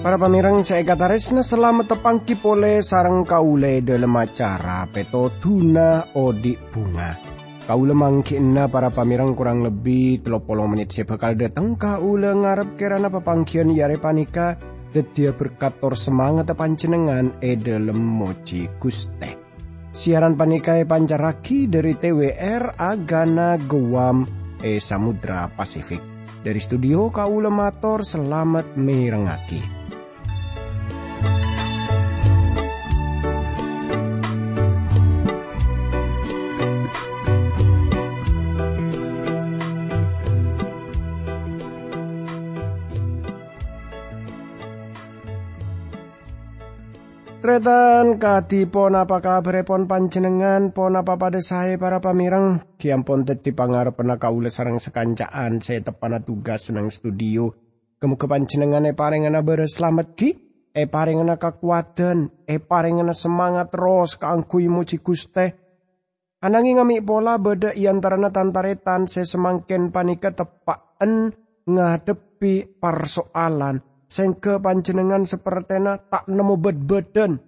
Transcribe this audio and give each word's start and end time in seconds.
Para 0.00 0.16
pamirang 0.16 0.64
saya 0.64 0.80
kataresna 0.80 1.44
selamat 1.44 1.92
tepangki 1.92 2.32
pole 2.40 2.80
sarang 2.80 3.20
kaule 3.20 3.84
dalam 3.84 4.16
acara 4.16 4.88
peto 4.88 5.28
tuna 5.36 6.16
odik 6.16 6.56
bunga. 6.72 7.20
Kaule 7.68 7.92
mangkina 7.92 8.64
para 8.72 8.88
pamirang 8.88 9.36
kurang 9.36 9.60
lebih 9.60 10.24
30 10.24 10.72
menit 10.72 10.88
saya 10.88 11.04
bakal 11.04 11.36
datang 11.36 11.76
kaule 11.76 12.32
ngarep 12.32 12.80
kerana 12.80 13.12
papangkian 13.12 13.76
yare 13.76 14.00
panika 14.00 14.56
dia 14.90 15.30
berkator 15.30 15.94
semangat 15.94 16.50
pancenengan 16.52 17.38
e 17.38 17.54
dalam 17.54 17.98
moci 17.98 18.66
guste. 18.82 19.38
Siaran 19.90 20.38
panikai 20.38 20.86
pancaraki 20.86 21.66
dari 21.66 21.98
TWR 21.98 22.78
Agana 22.78 23.58
Guam 23.58 24.22
e 24.62 24.78
Samudra 24.78 25.50
Pasifik. 25.50 26.02
Dari 26.40 26.58
studio 26.62 27.10
kaule 27.10 27.50
mator 27.50 28.06
selamat 28.06 28.78
mirengaki. 28.78 29.79
Tretan 47.40 48.20
kati 48.20 48.68
pon 48.68 48.92
apa 48.92 49.16
kabar 49.24 49.64
pon 49.64 49.88
panjenengan 49.88 50.76
pon 50.76 50.92
apa 50.92 51.16
pada 51.16 51.40
saya 51.40 51.80
para 51.80 51.96
pamirang 51.96 52.60
kiam 52.76 53.00
pon 53.00 53.24
teti 53.24 53.56
pena 53.56 54.20
kaula 54.20 54.52
sarang 54.52 54.76
sekancaan 54.76 55.64
saya 55.64 55.80
tepana 55.80 56.20
tugas 56.20 56.68
senang 56.68 56.92
studio. 56.92 57.48
Kemu 57.96 58.20
kepanjenengan 58.20 58.84
e 58.84 58.92
parengana 58.92 59.40
selamat 59.40 60.08
ki. 60.20 60.30
E 60.76 60.84
parengana 60.84 61.40
kekuatan 61.40 62.44
e 62.44 62.60
parengana 62.60 63.16
semangat 63.16 63.72
terus 63.72 64.20
kaangkui 64.20 64.68
muci 64.68 65.00
guste. 65.00 65.56
Ananging 66.44 66.76
ngami 66.76 67.00
pola 67.00 67.40
beda 67.40 67.72
iantarana 67.72 68.28
tantaretan 68.28 69.08
saya 69.08 69.24
semangken 69.24 69.88
panika 69.88 70.36
tepaan 70.36 71.32
ngadepi 71.64 72.76
persoalan 72.76 73.89
Sengke 74.10 74.58
panjenengan 74.58 75.22
sepertena 75.22 75.94
tak 75.94 76.26
nemu 76.26 76.58
bed-beden. 76.58 77.38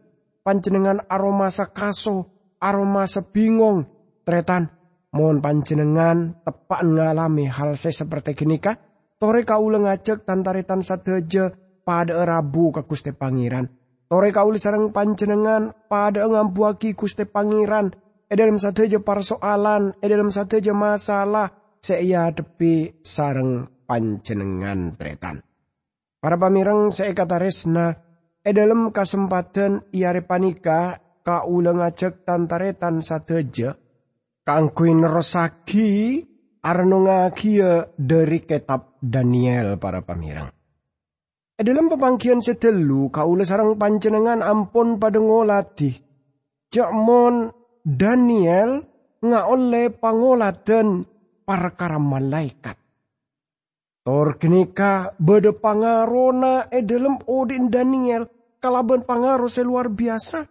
Panjenengan 0.47 1.03
aroma 1.11 1.51
sekaso, 1.51 2.31
aroma 2.63 3.03
sebingong. 3.11 3.83
Tretan, 4.23 4.71
mohon 5.11 5.43
panjenengan 5.43 6.39
tepak 6.47 6.87
ngalami 6.87 7.51
hal 7.51 7.75
saya 7.75 8.07
seperti 8.07 8.39
gini 8.39 8.63
kah? 8.63 8.79
Tore 9.19 9.43
kau 9.43 9.67
ngajak 9.67 10.23
tantaritan 10.23 10.87
sadeja 10.87 11.51
pada 11.83 12.23
rabu 12.23 12.71
ke 12.71 12.87
Gusti 12.87 13.11
Pangeran. 13.11 13.67
Tore 14.07 14.31
kau 14.31 14.55
sarang 14.55 14.95
panjenengan 14.95 15.75
pada 15.91 16.23
ngampuaki 16.31 16.95
Gusti 16.95 17.27
Pangeran. 17.27 17.91
E 18.31 18.39
dalam 18.39 18.57
sadeja 18.57 19.03
persoalan, 19.03 19.99
e 19.99 20.07
dalam 20.07 20.31
sadeja 20.31 20.71
masalah. 20.73 21.51
Saya 21.83 22.31
depi 22.31 23.03
sarang 23.03 23.67
panjenengan 23.85 24.95
tretan. 24.95 25.52
Para 26.23 26.39
pamirang 26.39 26.95
saya 26.95 27.11
kata 27.19 27.43
e 28.47 28.51
dalam 28.55 28.95
kesempatan 28.95 29.91
iare 29.91 30.23
panika 30.23 30.95
ka 31.19 31.43
ulang 31.51 31.83
ngajak 31.83 32.23
tantaretan 32.23 33.03
sateja, 33.03 33.75
kangkuin 34.47 35.03
rosaki 35.03 36.23
arno 36.63 37.11
ngakia 37.11 37.99
dari 37.99 38.39
kitab 38.39 39.03
Daniel 39.03 39.83
para 39.83 40.07
pamirang. 40.07 40.47
E 41.59 41.63
dalam 41.67 41.91
pepangkian 41.91 42.39
setelu 42.39 43.11
kaula 43.11 43.43
sarang 43.43 43.75
panjenengan 43.75 44.47
ampun 44.47 45.03
pada 45.03 45.19
ngolati. 45.19 45.91
Jakmon 46.71 47.51
Daniel 47.83 48.79
nga 49.23 49.51
oleh 49.51 49.91
pangolaten 49.91 51.03
para 51.43 51.99
malaikat. 51.99 52.82
Tor 54.03 54.35
kenika 54.35 55.15
beda 55.15 55.55
pangarona 55.55 56.67
e 56.67 56.83
dalam 56.83 57.23
Odin 57.23 57.71
Daniel 57.71 58.27
kalaban 58.59 59.07
pangaro 59.07 59.47
seluar 59.47 59.95
biasa. 59.95 60.43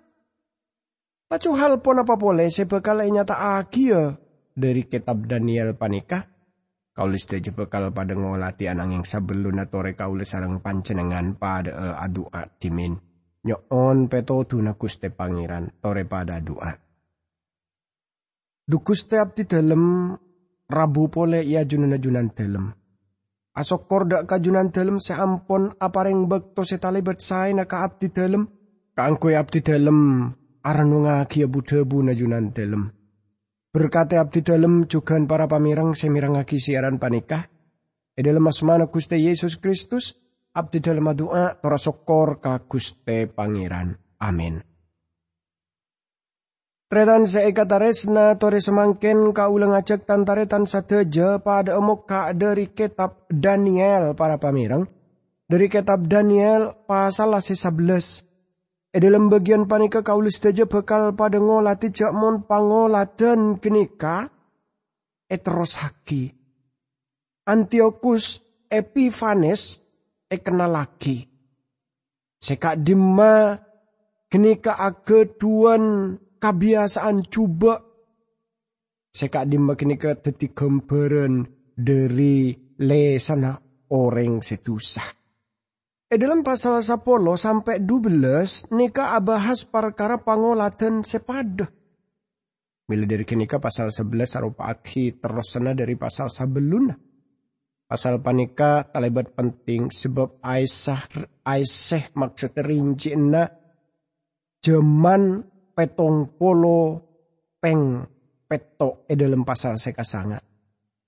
Lacu 1.28 1.52
hal 1.60 1.84
pun 1.84 2.00
apa 2.00 2.16
boleh 2.16 2.48
sebekal 2.48 3.04
nyata 3.12 3.60
akia 3.60 4.16
dari 4.56 4.88
kitab 4.88 5.28
Daniel 5.28 5.76
panika. 5.76 6.32
Kaulis 6.92 7.24
teje 7.28 7.52
bekal 7.56 7.92
pada 7.96 8.16
ngolati 8.16 8.68
ananging 8.68 9.08
sabeluna 9.08 9.68
tore 9.68 9.96
kaulis 9.96 10.32
sarang 10.32 10.60
pancenengan 10.60 11.36
pada 11.40 11.72
uh, 11.72 11.96
adua 12.04 12.48
dimin. 12.60 12.96
Nyoon 13.48 14.12
peto 14.12 14.44
tuna 14.48 14.76
kuste 14.80 15.12
pangeran 15.12 15.72
tore 15.80 16.08
pada 16.08 16.40
adua. 16.40 16.72
Dukuste 18.64 19.20
abdi 19.20 19.44
dalam 19.44 20.16
rabu 20.68 21.04
pole 21.12 21.44
ia 21.44 21.64
junan 21.64 21.96
junan 21.96 22.32
dalam 22.32 22.81
Asok 23.52 23.82
korda 23.84 24.24
kajunan 24.24 24.72
dalam 24.72 25.04
seampun 25.04 25.76
apareng 25.76 26.24
bekto 26.24 26.64
setalibet 26.64 27.20
say 27.20 27.52
na 27.52 27.68
kaabdi 27.68 28.08
dalam. 28.08 28.48
Kaangkoy 28.96 29.36
abdi 29.36 29.60
dalam 29.60 30.32
aranu 30.64 31.04
ngagi 31.04 31.44
abu 31.44 31.60
debu 31.60 32.00
na 32.00 32.16
junan 32.16 32.56
dalam. 32.56 32.88
Berkati 33.72 34.16
abdi 34.16 34.40
dalam 34.40 34.88
juga 34.88 35.20
para 35.28 35.52
pamirang 35.52 35.92
semirang 35.92 36.40
ngagi 36.40 36.64
siaran 36.64 36.96
panikah. 36.96 37.44
E 38.16 38.20
dalam 38.24 38.48
asmana 38.48 38.88
Guste 38.88 39.20
Yesus 39.20 39.60
Kristus, 39.60 40.16
abdi 40.56 40.80
dalam 40.80 41.12
doa 41.12 41.56
torasokor 41.60 42.40
ka 42.40 42.64
Guste 42.68 43.28
Pangeran. 43.28 43.96
Amin. 44.24 44.71
Tretan 46.92 47.24
seekataresna 47.24 48.36
tore 48.36 48.60
semangken 48.60 49.32
kaulang 49.32 49.72
ajak 49.80 50.04
tantaretan 50.04 50.68
sateja 50.68 51.40
pada 51.40 51.80
emok 51.80 52.04
ka 52.04 52.36
dari 52.36 52.68
kitab 52.68 53.32
Daniel 53.32 54.12
para 54.12 54.36
pamirang. 54.36 54.84
Dari 55.48 55.72
kitab 55.72 56.04
Daniel 56.12 56.76
pasal 56.84 57.40
sebelas. 57.40 58.28
E 58.92 59.00
dalam 59.00 59.32
bagian 59.32 59.72
panika 59.72 60.04
kaulis 60.04 60.36
saja 60.36 60.68
bekal 60.68 61.16
pada 61.16 61.40
ngolati 61.40 61.96
jakmon 61.96 62.44
pangoladan 62.44 63.56
kenika. 63.64 64.28
E 65.32 65.40
terus 65.40 65.80
haki. 65.80 66.28
Antiochus 67.48 68.44
Epiphanes 68.68 69.80
e 70.28 70.36
kenal 70.44 70.76
lagi. 70.76 71.24
Sekak 72.36 72.84
dima 72.84 73.56
kenika 74.28 74.76
ageduan 74.76 76.20
kebiasaan 76.42 77.30
coba 77.30 77.78
seka 79.14 79.46
dimakini 79.46 80.02
ke 80.02 80.18
teti 80.18 80.50
gambaran 80.50 81.46
dari 81.78 82.58
lesana 82.82 83.54
orang 83.94 84.42
setusah. 84.42 85.22
E 86.12 86.20
dalam 86.20 86.44
pasal 86.44 86.84
10 86.84 87.00
sampai 87.40 87.80
12 87.88 88.76
nika 88.76 89.16
abahas 89.16 89.64
perkara 89.64 90.20
pangolatan 90.20 91.08
sepada. 91.08 91.72
Bila 92.84 93.08
dari 93.08 93.24
kenika 93.24 93.64
pasal 93.64 93.96
11 93.96 94.36
arupa 94.36 94.68
akhi 94.68 95.16
terus 95.16 95.56
sana 95.56 95.72
dari 95.72 95.96
pasal 95.96 96.28
sebelumnya. 96.28 97.00
Pasal 97.88 98.20
panika 98.24 98.88
talebat 98.88 99.36
penting 99.36 99.92
sebab 99.92 100.40
Aisyah 100.44 101.12
Aisyah 101.44 102.16
maksud 102.16 102.56
na 103.20 103.48
jaman 104.64 105.51
petong 105.72 106.36
polo 106.36 107.00
peng 107.58 108.04
peto 108.46 109.08
e 109.08 109.16
dalam 109.16 109.48
pasal 109.48 109.80
sekasanga. 109.80 110.40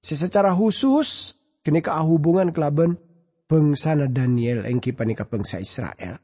Secara 0.04 0.56
khusus 0.56 1.36
kini 1.64 1.84
hubungan 1.84 2.52
kelaban 2.52 2.96
bangsa 3.48 3.96
Daniel 4.08 4.64
engki 4.64 4.96
panika 4.96 5.28
bangsa 5.28 5.60
Israel. 5.60 6.20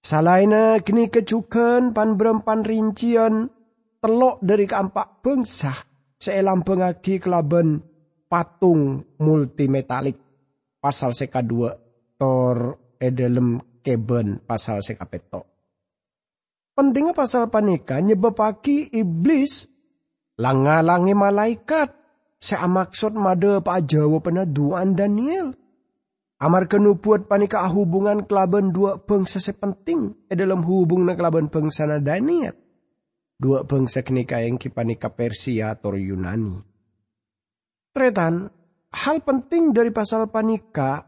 Salaina 0.00 0.80
kini 0.80 1.12
kecukan 1.12 1.92
pan 1.92 2.16
berempan 2.16 2.64
rincian 2.64 3.52
telok 4.00 4.40
dari 4.40 4.64
keempat 4.64 5.20
bangsa 5.20 5.74
seelam 6.16 6.64
pengaki 6.64 7.20
kelaban 7.20 7.84
patung 8.30 9.04
multimetalik 9.20 10.16
pasal 10.80 11.12
seka 11.12 11.44
dua 11.44 11.76
tor 12.16 12.78
edelem 12.96 13.60
keben 13.84 14.40
pasal 14.46 14.80
seka 14.80 15.04
petok. 15.04 15.49
Pentingnya 16.80 17.12
pasal 17.12 17.52
panika 17.52 18.00
nyebabaki 18.00 18.88
iblis 18.96 19.68
langalangi 20.40 21.12
malaikat. 21.12 21.92
Saya 22.40 22.64
maksud 22.64 23.20
made 23.20 23.60
pak 23.60 23.84
Jawa 23.84 24.16
penaduan 24.24 24.96
Daniel. 24.96 25.52
Amar 26.40 26.72
kenupuat 26.72 27.28
panika 27.28 27.60
hubungan 27.68 28.24
kelaban 28.24 28.72
dua 28.72 28.96
bangsa 28.96 29.44
sepenting 29.44 30.24
e 30.24 30.32
dalam 30.32 30.64
hubungan 30.64 31.12
kelaban 31.12 31.52
bangsa 31.52 31.84
na 31.84 32.00
Daniel. 32.00 32.56
Dua 33.36 33.68
bangsa 33.68 34.00
kenika 34.00 34.40
yang 34.40 34.56
kipanika 34.56 35.12
Persia 35.12 35.76
atau 35.76 36.00
Yunani. 36.00 36.64
Tretan, 37.92 38.48
hal 38.88 39.20
penting 39.20 39.76
dari 39.76 39.92
pasal 39.92 40.32
panika 40.32 41.04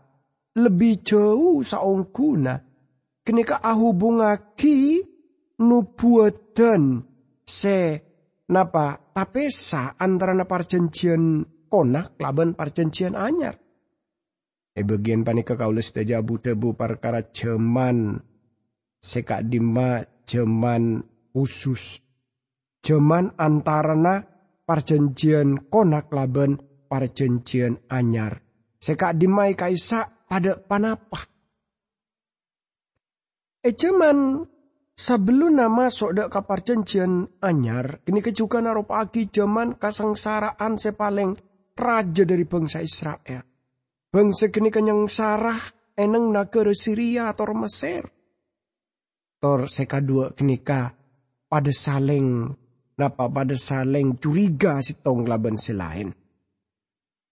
lebih 0.52 1.00
jauh 1.00 1.64
saungkuna 1.64 2.60
kenika 3.24 3.56
ahubungaki 3.64 5.11
nubuatan 5.58 7.04
se 7.44 7.78
napa 8.48 9.12
tapesa 9.12 9.96
antara 9.96 10.32
na 10.36 10.44
perjanjian 10.44 11.44
konak 11.68 12.16
laban 12.20 12.52
perjanjian 12.56 13.16
anyar. 13.16 13.56
E 14.72 14.80
bagian 14.84 15.24
panika 15.24 15.56
kaulis 15.56 15.92
daja 15.92 16.24
tebu 16.24 16.72
perkara 16.72 17.28
jeman 17.28 18.16
seka 19.00 19.44
dima 19.44 20.00
jeman 20.24 21.04
khusus. 21.32 22.00
Jeman 22.82 23.36
antarana 23.38 24.24
perjanjian 24.66 25.68
konak 25.68 26.08
laban 26.12 26.56
perjanjian 26.88 27.78
anyar. 27.88 28.40
Seka 28.82 29.14
dimai 29.14 29.54
kaisa 29.54 30.26
pada 30.26 30.58
panapa. 30.58 31.20
E 33.62 33.70
jeman 33.78 34.42
sebelum 35.02 35.58
nama 35.58 35.90
sok 35.90 36.30
kapar 36.30 36.62
perjanjian 36.62 37.42
anyar, 37.42 38.06
kini 38.06 38.22
kejukan 38.22 38.70
aki 38.86 39.34
jeman 39.34 39.74
kasangsaraan 39.74 40.78
sepaling 40.78 41.34
raja 41.74 42.22
dari 42.22 42.46
bangsa 42.46 42.78
Israel 42.78 43.42
Bangsa 44.12 44.52
kini 44.52 44.68
kenyang 44.68 45.08
sarah 45.08 45.56
eneng 45.96 46.36
negara 46.36 46.76
Syria 46.76 47.32
atau 47.32 47.56
Mesir. 47.56 48.04
Tor 49.40 49.72
seka 49.72 50.04
dua 50.04 50.36
kenika 50.36 50.92
pada 51.48 51.72
saling 51.72 52.44
napa 53.00 53.32
pada 53.32 53.56
saling 53.56 54.20
curiga 54.20 54.84
si 54.84 55.00
tong 55.00 55.24
laban 55.24 55.56
selain. 55.56 56.12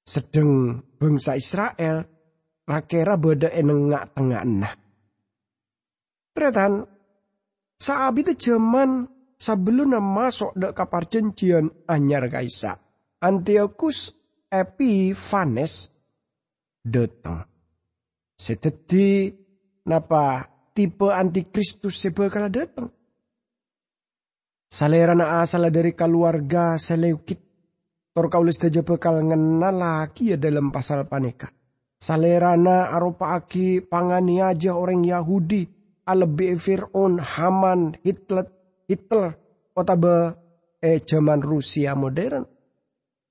Sedang 0.00 0.80
bangsa 0.96 1.36
Israel 1.36 2.00
rakera 2.64 3.20
beda 3.20 3.52
eneng 3.52 3.92
ngak 3.92 4.16
tengah 4.16 4.42
nah. 4.48 4.74
Tretan 6.32 6.80
saat 7.80 8.12
itu 8.20 8.36
zaman 8.36 9.08
sebelum 9.40 9.96
masuk 9.96 10.52
dek 10.52 10.76
kapar 10.76 11.08
janjian 11.08 11.72
anyar 11.88 12.28
kaisa. 12.28 12.76
Antiochus 13.24 14.12
Epiphanes 14.52 15.88
datang. 16.84 17.48
Seteti 18.36 19.32
napa 19.88 20.44
tipe 20.76 21.08
antikristus 21.08 21.96
sebekala 21.96 22.52
datang. 22.52 22.92
Salera 24.70 25.16
na 25.16 25.42
asal 25.42 25.66
dari 25.72 25.96
keluarga 25.96 26.78
Seleukit. 26.78 27.40
Tor 28.10 28.26
kaulis 28.26 28.58
teja 28.58 28.82
bekal 28.82 29.22
lagi 29.22 30.34
ya 30.34 30.36
dalam 30.38 30.70
pasal 30.74 31.06
paneka. 31.06 31.50
Salera 32.00 32.56
na 32.56 32.90
arupa 32.90 33.38
aki 33.38 33.84
pangani 33.86 34.42
aja 34.42 34.74
orang 34.74 35.04
Yahudi. 35.04 35.79
Alebi 36.10 36.58
Fir'aun, 36.58 37.22
Haman, 37.22 37.94
Hitler, 38.02 38.46
Hitler, 38.90 39.30
otabe 39.78 40.34
eh 40.82 40.98
zaman 41.06 41.38
Rusia 41.38 41.94
modern. 41.94 42.42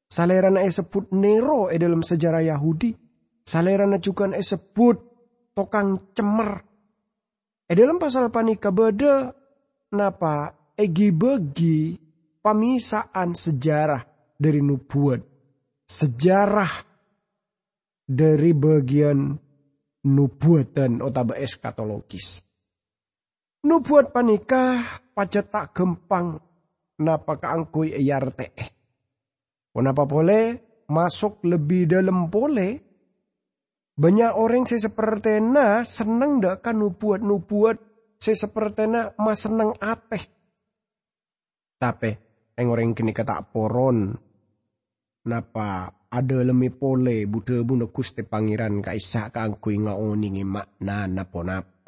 Salera 0.08 0.48
na 0.50 0.64
sebut 0.66 1.12
Nero 1.14 1.68
eh 1.68 1.78
dalam 1.78 2.02
sejarah 2.02 2.42
Yahudi 2.42 3.10
Salera 3.50 3.90
juga 3.98 4.30
sebut 4.46 4.98
tokang 5.58 6.14
cemer. 6.14 6.62
E 7.66 7.74
dalam 7.74 7.98
pasal 7.98 8.30
panika 8.30 8.70
beda 8.70 9.34
napa 9.98 10.54
egi 10.78 11.10
bagi 11.10 11.98
pamisaan 12.46 13.34
sejarah 13.34 14.06
dari 14.38 14.62
nubuat. 14.62 15.22
Sejarah 15.90 16.74
dari 18.06 18.54
bagian 18.54 19.34
nubuatan 20.06 21.02
otaba 21.02 21.34
eskatologis. 21.42 22.46
Nubuat 23.60 24.16
panika 24.16 24.80
pajak 25.12 25.52
tak 25.52 25.76
gempang 25.76 26.40
napa 27.04 27.36
kaangkui 27.36 27.92
eyarte. 27.92 28.56
Kenapa 29.76 30.08
boleh 30.08 30.56
masuk 30.88 31.44
lebih 31.44 31.84
dalam 31.92 32.32
boleh 32.32 32.80
banyak 34.00 34.32
orang 34.32 34.64
saya 34.64 34.88
seperti 34.88 35.44
na 35.44 35.84
seneng 35.84 36.40
dak 36.40 36.64
kan 36.64 36.80
nubuat 36.80 37.20
nubuat 37.20 37.78
seperti 38.16 38.88
na 38.88 39.12
mas 39.20 39.44
seneng 39.44 39.76
ateh. 39.76 40.24
Tapi 41.80 42.12
yang 42.56 42.72
orang 42.72 42.96
kini 42.96 43.12
kata 43.12 43.44
poron 43.52 44.12
napa 45.28 45.92
ada 46.08 46.38
lemi 46.48 46.72
pole 46.72 47.28
bude 47.28 47.60
bunda 47.68 47.92
kuste 47.92 48.24
pangeran 48.24 48.80
kaisa 48.80 49.32
kangkui 49.36 49.84
ngaoni 49.84 50.48
makna 50.48 51.12
napa 51.12 51.40
napa. 51.44 51.79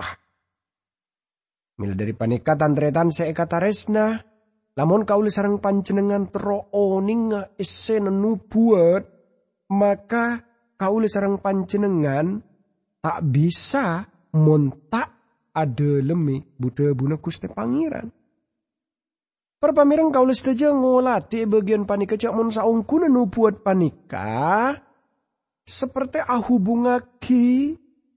Mila 1.81 1.97
dari 1.97 2.13
panikatan 2.13 2.77
tretan 2.77 3.09
kata 3.09 3.57
resna, 3.57 4.21
lamun 4.77 5.01
kau 5.01 5.25
sarang 5.25 5.57
pancenengan 5.57 6.29
tero 6.29 6.69
oning 6.69 7.33
ese 7.57 7.97
nubuat, 7.97 9.01
maka 9.73 10.45
kauli 10.77 11.09
sarang 11.09 11.41
panjenengan 11.41 12.37
tak 13.01 13.17
bisa 13.25 14.05
montak 14.37 15.09
ada 15.57 15.91
lemi 16.05 16.37
Buddha 16.37 16.93
buna 16.93 17.17
kuste 17.17 17.49
pangeran. 17.49 18.13
Perpameran 19.61 20.09
kaulis 20.09 20.41
saja 20.41 20.73
ngolati 20.73 21.45
bagian 21.45 21.85
panika 21.85 22.17
cak 22.17 22.33
mon 22.33 22.49
saungkuna 22.49 23.05
nubuat 23.09 23.61
panika 23.61 24.73
seperti 25.61 26.17
ahubunga 26.17 26.97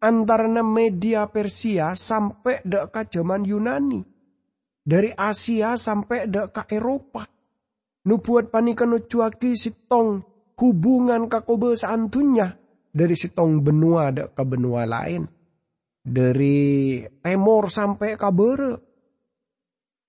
antara 0.01 0.49
media 0.65 1.29
Persia 1.29 1.95
sampai 1.95 2.65
dek 2.65 2.95
zaman 3.11 3.45
Yunani. 3.45 4.01
Dari 4.85 5.11
Asia 5.13 5.77
sampai 5.77 6.31
dek 6.31 6.71
Eropa. 6.73 7.25
Nubuat 8.05 8.53
panika 8.53 8.85
nucuaki 8.85 9.57
sitong 9.57 10.21
hubungan 10.61 11.25
kakobe 11.27 11.73
seantunya 11.73 12.53
dari 12.95 13.19
sitong 13.19 13.59
benua 13.59 14.15
ke 14.15 14.43
benua 14.47 14.87
lain. 14.87 15.27
Dari 16.05 17.01
temor 17.19 17.73
sampai 17.73 18.15
ke 18.15 18.31
bere. 18.31 18.73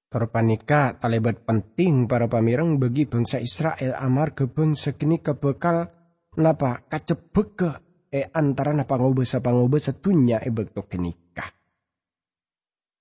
Terpanika 0.05 0.95
talebat 0.95 1.43
penting 1.43 2.05
para 2.05 2.29
pamirang 2.29 2.77
bagi 2.79 3.09
bangsa 3.09 3.41
Israel 3.41 3.97
amar 3.99 4.31
ke 4.37 4.47
bangsa 4.47 4.95
kini 4.95 5.19
kebekal 5.19 5.91
napa 6.39 6.87
kacepek 6.87 7.49
ke 7.57 7.71
e 8.15 8.31
antara 8.31 8.71
napa 8.71 8.95
ngobesa 8.95 9.43
pangobesa 9.43 9.91
tunya 9.91 10.39
e 10.39 10.47
bekto 10.47 10.87
kenikah. 10.87 11.51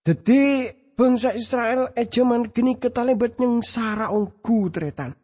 Jadi 0.03 0.67
bangsa 0.99 1.31
Israel 1.39 1.95
e 1.95 2.11
jaman 2.11 2.51
kini 2.51 2.83
ketalebat 2.83 3.39
yang 3.39 3.63
sara 3.63 4.11
ongku 4.11 4.75
tretan. 4.75 5.15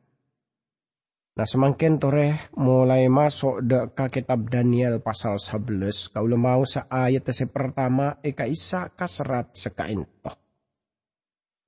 Nah 1.35 1.47
semakin 1.47 1.95
toreh 1.99 2.35
mulai 2.55 3.11
masuk 3.11 3.67
de 3.67 3.91
ke 3.91 4.07
kitab 4.21 4.47
Daniel 4.47 5.03
pasal 5.03 5.43
11. 5.43 6.15
Kau 6.15 6.27
mau 6.39 6.63
sa 6.63 6.87
ayat 6.87 7.27
se 7.35 7.51
pertama 7.51 8.23
eka 8.23 8.47
isa 8.47 8.95
kasrat 8.95 9.51
sekaintoh. 9.59 10.37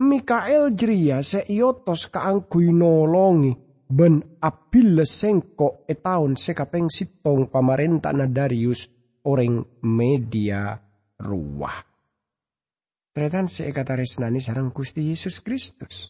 Mikael 0.02 0.75
jeria 0.75 1.23
se 1.23 1.47
iotos 1.47 2.11
kaangkui 2.11 2.75
nolongi 2.75 3.72
ben 3.92 4.25
abil 4.40 5.04
sengko 5.04 5.84
etaun 5.84 6.40
sekapeng 6.40 6.88
sitong 6.88 7.52
pamarenta 7.52 8.08
na 8.16 8.25
Darius 8.25 8.88
orang 9.28 9.61
media 9.84 10.80
ruah. 11.20 11.76
Tretan 13.12 13.52
se 13.52 13.68
eka 13.68 13.84
taresnani 13.84 14.40
sarang 14.40 14.72
Gusti 14.72 15.12
Yesus 15.12 15.44
Kristus. 15.44 16.08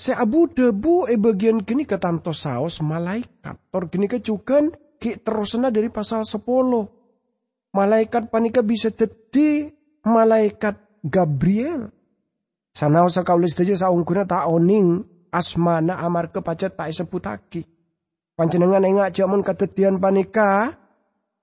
Se 0.00 0.16
abu 0.16 0.48
debu 0.48 1.04
e 1.12 1.20
bagian 1.20 1.60
gini 1.60 1.84
ke 1.84 2.00
tanto 2.00 2.32
saus 2.32 2.80
malaikat. 2.80 3.68
Tor 3.68 3.92
gini 3.92 4.08
ke 4.08 4.24
juga 4.24 4.64
ki 4.96 5.20
terusna 5.20 5.68
dari 5.68 5.92
pasal 5.92 6.24
10. 6.24 6.40
Malaikat 7.76 8.32
panika 8.32 8.64
bisa 8.64 8.88
jadi 8.88 9.68
malaikat 10.08 11.04
Gabriel. 11.04 11.92
Sana 12.72 13.04
usah 13.04 13.20
kaulis 13.20 13.52
saja 13.52 13.76
saungkuna 13.76 14.24
ta 14.24 14.48
oning 14.48 15.19
asmana 15.30 16.02
amar 16.02 16.34
kepacet 16.34 16.74
tak 16.74 16.90
sebutaki. 16.90 17.62
Panjenengan 18.34 18.84
engak 18.84 19.14
jamun 19.14 19.42
katetian 19.46 20.02
panika 20.02 20.74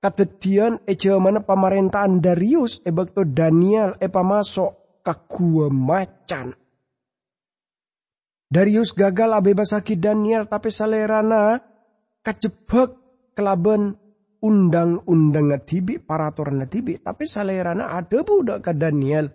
katetian 0.02 0.82
e 0.86 0.94
mana 1.18 1.42
pemerintahan 1.42 2.22
Darius 2.22 2.84
e 2.86 2.94
bakto 2.94 3.26
Daniel 3.26 3.98
e 3.98 4.08
pamasok 4.08 5.02
kakua 5.02 5.68
macan. 5.74 6.54
Darius 8.48 8.96
gagal 8.96 9.36
abe 9.36 9.52
basaki 9.52 10.00
Daniel 10.00 10.48
tapi 10.48 10.72
salerana 10.72 11.60
kajebek 12.24 12.90
kelaben 13.36 13.94
undang-undang 14.40 15.52
tibi, 15.68 16.00
peraturan 16.00 16.64
tibi, 16.70 17.02
tapi 17.02 17.28
salerana 17.28 17.92
ada 17.98 18.24
budak 18.24 18.64
ke 18.64 18.72
Daniel. 18.72 19.28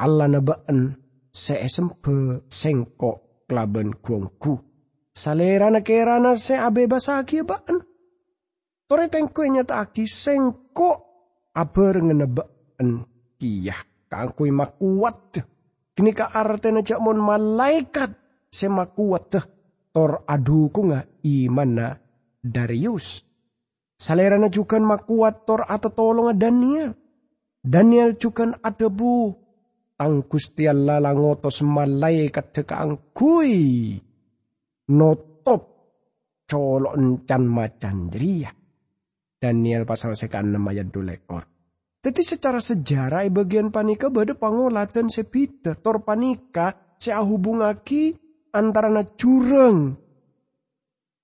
Allah 0.00 0.26
nebaan 0.26 0.96
seesempe 1.30 2.48
sengkok 2.48 3.29
kelaben 3.50 3.98
kuongku. 3.98 4.54
Salerana 5.10 5.82
kerana 5.82 6.38
se 6.38 6.54
abe 6.54 6.86
basaki 6.86 7.42
baan. 7.42 7.82
Tore 8.86 9.10
tengko 9.10 9.42
nyata 9.42 9.82
aki 9.82 10.06
sengkok 10.06 10.98
aber 11.58 11.98
ngenebaan 11.98 13.02
kiyah. 13.34 13.82
Kangkui 14.06 14.54
makuat. 14.54 15.42
Kini 15.94 16.14
ka 16.14 16.30
artena 16.30 16.86
cak 16.86 17.02
mon 17.02 17.18
malaikat 17.18 18.14
se 18.46 18.70
makuat 18.70 19.34
tor 19.90 20.22
aduku 20.26 20.80
nga 20.94 21.02
imana 21.26 21.98
Darius. 22.38 23.26
Salerana 23.98 24.48
cukan 24.48 24.82
makuat 24.86 25.44
tor 25.44 25.66
atau 25.66 25.90
tolong 25.90 26.30
Daniel. 26.38 26.94
Daniel 27.60 28.16
cukan 28.16 28.56
bu 28.88 29.36
Ang 30.00 30.24
Gusti 30.24 30.64
Allah 30.64 30.96
langotos 30.96 31.60
malaikat 31.60 32.56
teka 32.56 32.80
angkui. 32.80 34.00
Notop 34.96 35.62
colok 36.48 36.94
encan 36.96 37.44
macan 37.44 38.08
jeria. 38.08 38.50
Daniel 39.40 39.84
pasal 39.84 40.16
sekan 40.16 40.52
ayat 40.56 40.88
dulekor. 40.88 41.44
Tapi 42.00 42.20
secara 42.24 42.60
sejarah 42.60 43.28
bagian 43.28 43.68
panika 43.68 44.08
bada 44.08 44.32
pangolatan 44.32 45.12
sepita 45.12 45.76
tor 45.76 46.00
panika 46.00 46.96
saya 46.96 47.20
hubungaki 47.20 48.16
antara 48.56 48.88
na 48.88 49.04
curang 49.04 49.96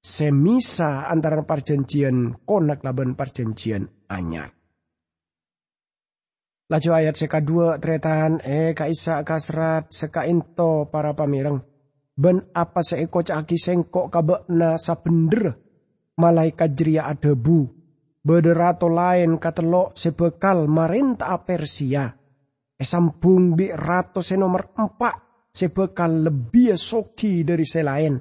semisa 0.00 1.11
antara 1.12 1.45
perjanjian 1.45 2.45
konak 2.49 2.80
laban 2.80 3.12
perjanjian 3.12 3.88
anyar. 4.09 4.55
Laju 6.66 6.90
ayat 6.90 7.14
seka 7.14 7.38
dua 7.38 7.78
tretan 7.78 8.42
eh 8.42 8.75
kaisa 8.75 9.23
kasrat 9.23 9.87
seka 9.90 10.26
into 10.26 10.90
para 10.90 11.14
pamireng. 11.14 11.62
Ben 12.16 12.42
apa 12.50 12.82
seeko 12.82 13.23
caki 13.23 13.54
sengkok 13.54 14.11
kabekna 14.11 14.75
sabender 14.75 15.54
malaikat 16.18 16.75
jeria 16.75 17.06
adebu. 17.06 17.70
Bederato 18.26 18.90
lain 18.90 19.38
katelok 19.38 19.94
sebekal 19.94 20.66
marenta 20.66 21.30
Persia. 21.46 22.11
Esambung 22.75 23.54
bi 23.54 23.70
rato 23.70 24.18
senomor 24.18 24.75
empat 24.75 25.14
sebekal 25.54 26.28
lebih 26.28 26.76
soki 26.76 27.40
dari 27.40 27.64
selain 27.64 28.18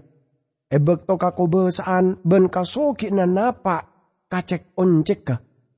Ebek 0.65 1.05
to 1.05 1.45
besaan 1.45 2.17
ben 2.25 2.49
kasoki 2.49 3.13
na 3.13 3.29
napa 3.29 3.85
kacek 4.25 4.73
oncek 4.73 5.19
ka 5.21 5.35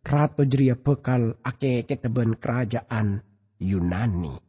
rato 0.08 0.48
jeria 0.48 0.80
bekal 0.80 1.36
ake 1.44 1.84
keteben 1.84 2.40
kerajaan 2.40 3.20
Yunani. 3.60 4.40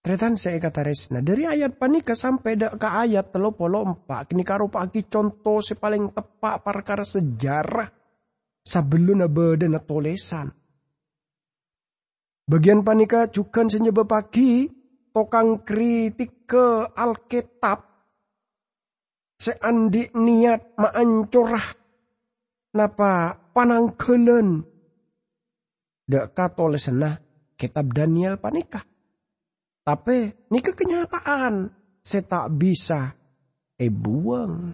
Tretan 0.00 0.40
saya 0.40 0.56
kata 0.56 0.80
resna 0.80 1.20
dari 1.20 1.44
ayat 1.44 1.76
panika 1.76 2.16
sampai 2.16 2.56
ke 2.56 2.88
ayat 2.88 3.36
telo 3.36 3.52
polo 3.52 3.84
empat 3.84 4.32
kini 4.32 4.40
karo 4.40 4.72
pagi 4.72 5.04
contoh 5.04 5.60
si 5.60 5.76
paling 5.76 6.16
tepat 6.16 6.64
perkara 6.64 7.04
sejarah 7.04 7.84
sebelum 8.64 9.28
beda 9.28 9.68
na 9.68 9.76
tolesan. 9.76 10.48
Bagian 12.48 12.80
panika 12.80 13.28
cukan 13.28 13.68
senyebab 13.68 14.08
pagi 14.08 14.72
tokang 15.12 15.68
kritik 15.68 16.48
ke 16.48 16.88
Alkitab 16.96 17.78
seandi 19.36 20.08
niat 20.16 20.80
maancurah 20.80 21.66
napa 22.72 23.12
panangkelen 23.60 24.64
dek 26.08 26.32
katole 26.32 26.80
senah 26.80 27.20
kitab 27.60 27.92
Daniel 27.92 28.40
panika. 28.40 28.80
Tapi 29.84 30.48
ini 30.48 30.60
kenyataan 30.64 31.68
saya 32.00 32.24
tak 32.24 32.56
bisa 32.56 33.12
e 33.76 33.86
buang. 33.92 34.72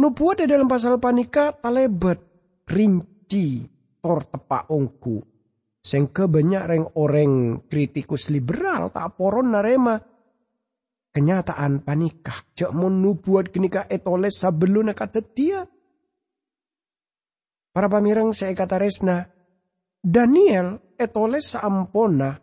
Nubuat 0.00 0.40
di 0.40 0.48
dalam 0.48 0.64
pasal 0.64 0.96
panika 0.96 1.52
talebet 1.52 2.18
rinci 2.72 3.68
tor 4.00 4.24
tepak 4.24 4.72
ongku. 4.72 5.20
Sengke 5.82 6.24
banyak 6.30 6.64
reng 6.64 6.86
orang 6.96 7.66
kritikus 7.68 8.32
liberal 8.32 8.88
tak 8.88 9.12
poron 9.20 9.52
narema 9.52 10.00
kenyataan 11.12 11.84
panikah. 11.84 12.48
Cak 12.56 12.72
nubuat 12.72 13.52
kenika 13.52 13.84
etoles 13.92 14.40
sebelum 14.40 14.88
kata 14.96 15.20
dia. 15.20 15.68
Para 17.72 17.88
pamirang 17.88 18.36
saya 18.36 18.52
kata 18.52 18.76
resna. 18.76 19.24
Daniel 20.02 20.92
etoles 21.00 21.56
saampona 21.56 22.36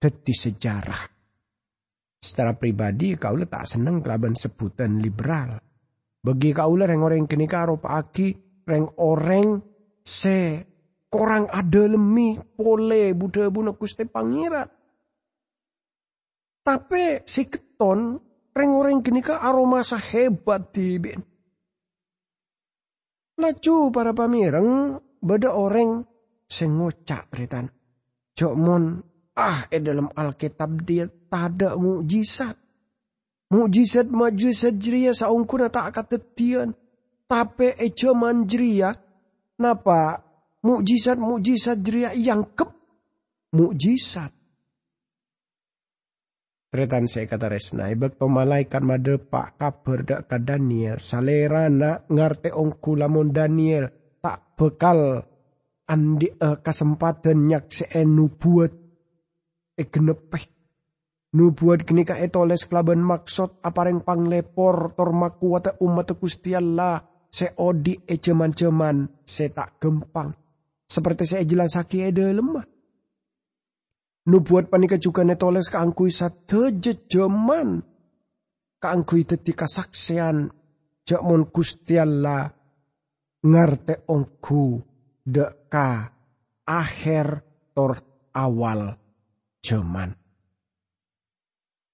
deti 0.00 0.32
sejarah. 0.32 1.04
Secara 2.22 2.56
pribadi 2.56 3.12
kau 3.18 3.36
tak 3.44 3.68
senang 3.68 4.00
kelaban 4.00 4.32
sebutan 4.32 5.02
liberal. 5.02 5.60
Bagi 6.22 6.54
kau 6.54 6.78
reng 6.78 7.02
orang 7.02 7.26
kenika 7.28 7.66
ropa 7.66 7.98
aki 7.98 8.62
reng 8.64 8.88
orang 9.02 9.58
se 10.00 10.64
korang 11.10 11.50
ada 11.50 11.82
lemi 11.90 12.38
pole 12.56 13.12
buda 13.12 13.50
buna 13.52 13.74
kuste 13.76 14.08
pangeran. 14.08 14.70
Tapi 16.62 17.26
si 17.26 17.50
keton 17.50 18.22
reng-reng 18.54 19.02
gini 19.02 19.18
ke 19.18 19.34
aroma 19.34 19.82
hebat 19.82 20.70
di 20.70 20.94
bin. 21.02 21.31
Laju 23.42 23.90
para 23.90 24.14
pamireng 24.14 25.02
beda 25.18 25.50
orang 25.50 26.06
sengocak 26.46 27.26
retan. 27.34 27.66
Jok 28.38 28.54
mon 28.54 29.02
ah 29.34 29.66
e 29.66 29.82
dalam 29.82 30.06
Alkitab 30.14 30.86
dia 30.86 31.10
tada 31.26 31.74
mukjizat. 31.74 32.54
Mukjizat 33.50 34.06
mujizat 34.06 34.78
jeria 34.78 35.10
saungkuna 35.10 35.74
tak 35.74 35.90
katetian. 35.90 36.70
Tapi 37.26 37.74
e 37.74 37.90
jaman 37.90 38.46
jeria 38.46 38.94
napa 39.58 40.22
mukjizat 40.62 41.18
mukjizat 41.18 41.82
jeria 41.82 42.14
yang 42.14 42.54
kep 42.54 42.70
mukjizat 43.58 44.30
Tretan 46.72 47.04
saya 47.04 47.28
kata 47.28 47.52
resna, 47.52 47.92
ibak 47.92 48.16
to 48.16 48.32
malaikat 48.32 48.80
pak 49.28 49.60
kabar 49.60 50.08
dak 50.08 50.24
ka 50.24 50.40
Daniel, 50.40 50.96
salerana 50.96 52.00
ngarte 52.08 52.48
ongku 52.48 52.96
lamun 52.96 53.28
Daniel, 53.28 53.92
tak 54.24 54.56
bekal 54.56 55.20
andi 55.84 56.32
uh, 56.32 56.64
kesempatan 56.64 57.44
nyak 57.44 57.68
se 57.68 57.84
nubuat 57.92 58.72
e 59.76 59.84
genepeh. 59.84 60.44
Nubuat 61.36 61.84
kini 61.84 62.08
ka 62.08 62.16
etoles 62.16 62.64
kelaban 62.64 63.04
maksud 63.04 63.60
apareng 63.60 64.00
panglepor 64.00 64.96
tor 64.96 65.12
makuwata 65.12 65.76
umat 65.84 66.16
Gusti 66.16 66.56
Allah 66.56 67.04
se 67.28 67.52
odi 67.52 68.00
e 68.00 68.16
ceman-ceman 68.16 69.28
se 69.28 69.52
tak 69.52 69.76
gempang. 69.76 70.32
Seperti 70.88 71.28
saya 71.28 71.44
jelasaki 71.44 72.00
ede 72.00 72.32
lemah. 72.32 72.64
Nubuat 74.22 74.70
panika 74.70 74.94
juga 75.02 75.26
netoles 75.26 75.66
kaangkui 75.66 76.10
sa 76.14 76.30
tejejeman. 76.30 77.82
Kaangkui 78.78 79.26
teti 79.26 79.50
kasaksian. 79.50 80.46
Jakmon 81.02 81.50
Gusti 81.50 81.98
Allah 81.98 82.46
ngarte 83.42 84.06
ongku 84.06 84.78
deka 85.26 86.06
akhir 86.62 87.26
tor 87.74 87.98
awal 88.30 88.94
jeman. 89.58 90.14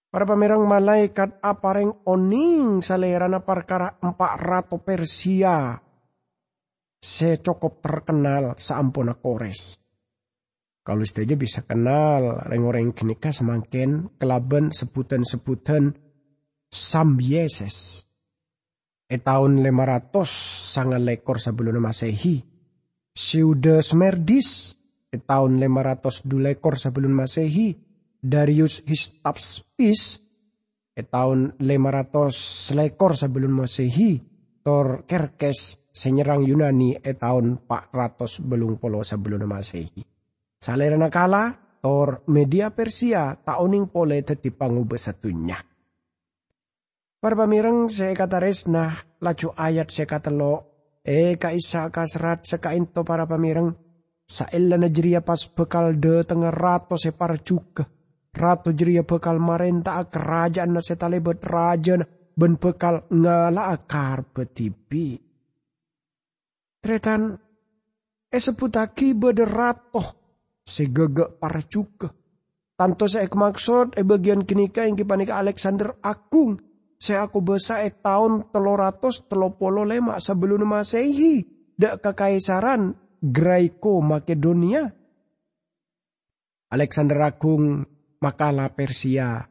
Para 0.09 0.25
pamerang 0.29 0.65
malaikat 0.69 1.41
apareng 1.41 2.05
oning 2.05 2.85
salerana 2.85 3.41
perkara 3.41 3.97
empat 4.01 4.33
rato 4.41 4.77
Persia. 4.81 5.77
Cukup 7.41 7.81
terkenal 7.81 8.59
saampuna 8.59 9.17
kores. 9.17 9.88
Kalau 10.89 11.05
saja 11.05 11.37
bisa 11.37 11.69
kenal 11.69 12.49
orang-orang 12.49 12.97
kenika 12.97 13.29
semakin 13.29 14.09
kelaban 14.17 14.73
sebutan-sebutan 14.73 15.93
Sambieses. 16.73 18.09
E 19.05 19.21
tahun 19.21 19.61
500 19.61 20.09
sangat 20.73 21.05
lekor 21.05 21.45
sebelum 21.45 21.77
masehi. 21.77 22.41
Siudes 23.13 23.93
Merdis 23.93 24.81
e 25.13 25.21
tahun 25.21 25.61
500 25.61 26.25
lekor 26.41 26.81
sebelum 26.81 27.13
masehi. 27.13 27.77
Darius 28.25 28.81
Histapspis 28.89 30.25
e 30.97 31.05
tahun 31.05 31.61
500 31.61 32.73
lekor 32.73 33.13
sebelum 33.13 33.61
masehi. 33.61 34.25
Tor 34.65 35.05
Kerkes 35.05 35.93
senyerang 35.93 36.49
Yunani 36.49 36.97
e 36.97 37.13
tahun 37.13 37.61
400 37.69 38.41
belum 38.41 38.81
polo 38.81 39.05
sebelum 39.05 39.45
masehi. 39.45 40.08
Salera 40.59 40.99
nakala, 40.99 41.55
tor 41.79 42.27
media 42.29 42.75
Persia 42.75 43.39
taoning 43.39 43.89
pole 43.89 44.21
teti 44.27 44.51
panguba 44.51 44.99
satunya. 44.99 45.57
Para 47.19 47.35
pamirang 47.35 47.91
saya 47.91 48.15
kata 48.15 48.39
resna 48.39 48.95
laju 49.19 49.51
ayat 49.59 49.91
saya 49.91 50.07
kata 50.07 50.31
lo 50.31 50.69
E 51.09 51.41
kaisa 51.41 51.89
kasrat 51.89 52.45
sekain 52.45 52.93
to 52.93 53.01
para 53.01 53.25
pamireng. 53.25 53.73
Sa 54.29 54.45
ella 54.53 54.77
na 54.77 54.93
jeria 54.93 55.25
pas 55.25 55.41
bekal 55.49 55.97
de 55.97 56.21
tengah 56.21 56.53
rato 56.53 57.01
separ 57.01 57.41
juga. 57.41 57.89
Rato 58.37 58.77
jeria 58.77 59.09
bekal 59.09 59.41
marenta 59.41 59.97
kerajaan 60.05 60.69
na 60.69 60.85
setalebet 60.85 61.41
raja 61.41 61.97
na 61.97 62.05
ben 62.37 62.61
bekal 62.61 63.09
ngala 63.09 63.73
akar 63.73 64.29
betibi. 64.29 65.17
Tretan 66.77 67.41
e 68.29 68.37
seputaki 68.37 69.17
para 71.41 71.65
juga. 71.65 72.13
Tanto 72.79 73.11
saya 73.11 73.27
maksud 73.27 73.99
e 73.99 74.07
bagian 74.07 74.47
kenika 74.47 74.87
yang 74.87 74.95
kipanika 74.95 75.41
Alexander 75.41 75.99
Agung 75.99 76.69
saya 76.99 77.31
aku 77.31 77.39
besa 77.39 77.87
ek 77.87 78.03
tahun 78.03 78.51
teloratus 78.51 79.31
telopolo 79.31 79.87
lema 79.87 80.19
sebelum 80.19 80.67
masehi 80.67 81.47
dak 81.79 82.03
kekaisaran 82.03 82.91
Graiko 83.23 84.03
Makedonia. 84.03 84.83
Alexander 86.75 87.23
Agung 87.23 87.87
makala 88.19 88.75
Persia 88.75 89.47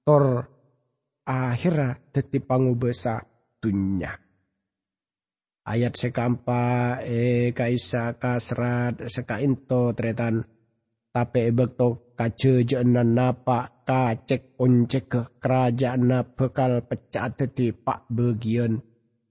tor 0.00 0.48
akhirnya 1.28 2.00
tetip 2.08 2.48
pangubesa 2.48 3.20
dunya. 3.60 4.16
Ayat 5.68 6.00
sekampa 6.00 7.04
e 7.04 7.52
kaisa 7.52 8.16
kasrat 8.16 9.04
sekainto 9.12 9.92
tretan 9.92 10.40
tapi 11.16 11.48
bekto 11.48 12.12
kajejenan 12.12 13.16
napa 13.16 13.80
kacek 13.88 14.60
oncek 14.60 15.04
ke 15.08 15.20
kerajaan 15.40 16.12
na 16.12 16.20
bekal 16.28 16.84
pecah 16.84 17.32
teti 17.32 17.72
pak 17.72 18.04
bagian 18.12 18.76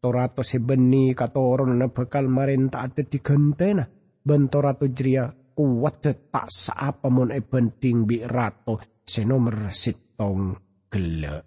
torato 0.01 0.42
sebeni 0.42 1.13
katoron 1.13 1.77
na 1.77 1.94
bekal 1.94 2.25
marenta 2.25 2.82
teti 2.89 3.22
gentena 3.22 3.86
bentorato 4.25 4.89
jria 4.89 5.30
kuat 5.30 6.01
tak 6.34 6.50
saapa 6.50 7.06
mon 7.13 7.30
e 7.30 7.46
penting 7.46 8.10
bi 8.10 8.18
rato 8.25 8.82
senomer 9.06 9.70
sitong 9.70 10.58
gele. 10.89 11.38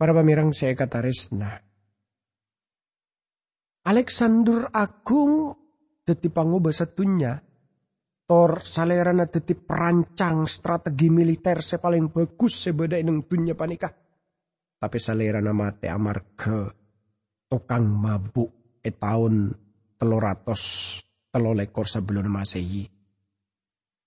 Para 0.00 0.16
pamirang 0.16 0.56
saya 0.56 0.72
kata 0.72 1.04
resna. 1.04 1.52
Alexander 3.84 4.72
Agung 4.72 5.52
teti 6.00 6.32
pangu 6.32 6.64
satunya 6.72 7.49
Tor 8.30 8.62
salerana 8.62 9.26
tetip 9.26 9.66
perancang 9.66 10.46
strategi 10.46 11.10
militer 11.10 11.66
se 11.66 11.82
paling 11.82 12.14
bagus 12.14 12.62
sebeda 12.62 12.94
neng 13.02 13.26
dunia 13.26 13.58
panika. 13.58 13.90
Tapi 14.78 14.98
salerana 15.02 15.50
mate 15.50 15.90
amar 15.90 16.38
ke 16.38 16.58
tukang 17.50 17.90
mabuk 17.90 18.78
e 18.78 18.94
tahun 18.94 19.50
teloratos 19.98 20.62
telolekor 21.26 21.90
sebelum 21.90 22.30
masehi. 22.30 22.86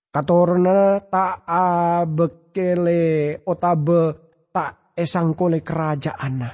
Katorna 0.08 1.04
tak 1.04 1.44
abekele 1.44 3.44
otabe 3.44 4.02
tak 4.48 4.96
esangkole 4.96 5.60
kerajaan. 5.60 6.48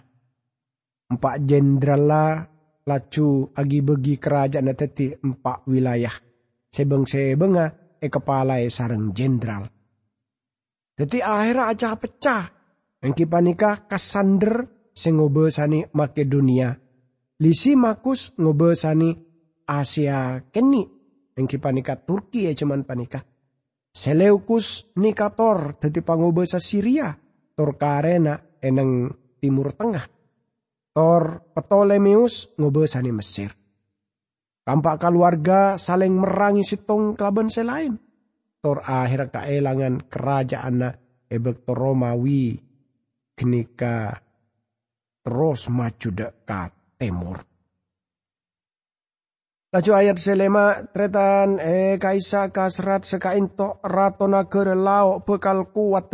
Empat 1.06 1.34
jenderal 1.46 2.10
lacu 2.82 3.46
agi 3.54 3.78
begi 3.78 4.18
kerajaan 4.18 4.74
teti 4.74 5.14
empat 5.14 5.70
wilayah 5.70 6.29
sebeng-sebenga 6.70 7.98
e 8.00 8.06
kepala 8.08 8.62
e 8.62 8.70
sarang 8.70 9.12
jenderal. 9.12 9.68
Jadi 10.96 11.18
akhirnya 11.20 11.68
aja 11.68 11.96
pecah. 11.96 12.44
Engki 13.00 13.24
panika 13.24 13.88
kasander 13.88 14.88
sing 14.92 15.16
ngobosani 15.16 15.88
Makedonia. 15.96 16.76
Lisi 17.40 17.72
Makus 17.72 18.36
ngobosani 18.36 19.10
Asia 19.64 20.44
keni. 20.52 20.84
Engki 21.36 21.56
panika 21.56 21.96
Turki 21.96 22.44
ya 22.44 22.52
cuman 22.52 22.84
panika. 22.84 23.24
Seleukus 23.90 24.92
Nikator 25.00 25.80
dadi 25.80 26.04
pangobosa 26.04 26.60
Syria. 26.60 27.16
Tor 27.56 27.80
karena 27.80 28.36
eneng 28.60 29.08
Timur 29.40 29.72
Tengah. 29.72 30.04
Tor 30.92 31.48
Ptolemeus 31.56 32.60
ngobosani 32.60 33.12
Mesir. 33.12 33.59
Tampak 34.60 35.00
keluarga 35.00 35.80
saling 35.80 36.14
merangi 36.14 36.62
sitong 36.62 37.16
kelaban 37.16 37.48
selain. 37.48 37.96
Tor 38.60 38.84
akhir 38.84 39.32
keelangan 39.32 40.04
kerajaan 40.04 40.74
na 40.84 40.90
ebek 41.26 41.64
Romawi 41.64 42.60
kenika 43.32 44.20
terus 45.24 45.72
maju 45.72 46.08
dekat 46.12 46.70
timur. 47.00 47.40
Laju 49.70 49.92
ayat 49.94 50.18
selema 50.18 50.82
tretan 50.90 51.62
e 51.62 51.94
kaisa 51.96 52.50
kasrat 52.50 53.06
sekain 53.06 53.54
to 53.54 53.78
rato 53.86 54.26
nagara 54.26 54.74
lao 54.74 55.22
bekal 55.22 55.70
kuat 55.70 56.10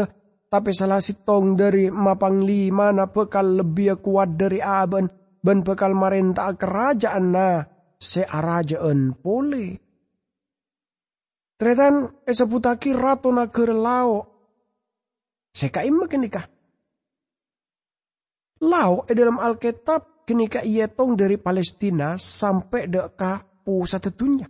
tapi 0.46 0.70
salah 0.76 1.00
sitong 1.00 1.56
dari 1.56 1.88
mapang 1.88 2.44
lima 2.44 2.92
na 2.92 3.08
bekal 3.08 3.56
lebih 3.64 4.04
kuat 4.04 4.36
dari 4.36 4.60
aben 4.60 5.08
ben 5.40 5.64
bekal 5.64 5.96
marenta 5.96 6.52
kerajaan 6.52 7.24
na 7.32 7.64
searajaan 7.96 9.16
pole. 9.16 9.66
Tretan 11.56 12.24
esebutaki 12.28 12.92
ratu 12.92 13.32
nagara 13.32 13.72
lao. 13.72 14.16
Sekaim 15.56 16.04
kenika. 16.04 16.44
Lao 18.60 19.08
e 19.08 19.12
dalam 19.16 19.40
Alkitab 19.40 20.28
kenika 20.28 20.60
ietong 20.60 21.16
dari 21.16 21.40
Palestina 21.40 22.20
sampai 22.20 22.88
deka 22.92 23.64
pusat 23.64 24.12
dunia. 24.12 24.48